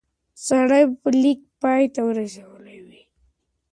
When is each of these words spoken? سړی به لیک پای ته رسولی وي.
سړی 0.45 0.83
به 1.01 1.09
لیک 1.21 1.39
پای 1.61 1.83
ته 1.93 2.01
رسولی 2.17 2.77
وي. 2.87 3.01